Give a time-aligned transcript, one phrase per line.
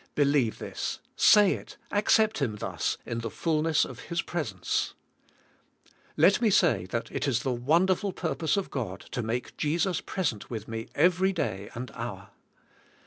[0.15, 4.95] Believe this, say it, accept Him thus, in the fulness of His presence.
[6.17, 10.49] Let me say that it is the wonderful purpose of God to make Jesus present
[10.49, 12.29] with me every day and hour.